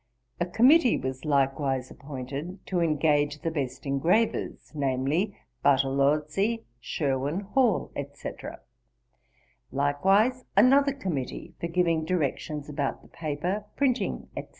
[0.39, 5.29] A committee was likewise appointed to engage the best engravers, viz.,
[5.63, 8.61] Bartolozzi, Sherwin, Hall, etc.
[9.71, 14.49] Likewise another committee for giving directions about the paper, printing, etc.